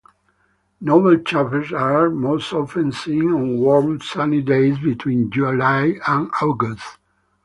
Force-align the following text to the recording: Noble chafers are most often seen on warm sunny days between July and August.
Noble 0.79 1.19
chafers 1.19 1.71
are 1.71 2.09
most 2.09 2.51
often 2.53 2.91
seen 2.91 3.29
on 3.31 3.59
warm 3.59 4.01
sunny 4.01 4.41
days 4.41 4.79
between 4.79 5.29
July 5.29 5.99
and 6.07 6.31
August. 6.41 6.97